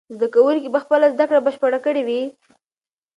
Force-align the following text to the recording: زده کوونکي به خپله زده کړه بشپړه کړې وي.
زده 0.15 0.27
کوونکي 0.33 0.67
به 0.73 0.79
خپله 0.83 1.05
زده 1.15 1.25
کړه 1.29 1.39
بشپړه 1.45 1.79
کړې 1.85 2.01
وي. 2.07 2.23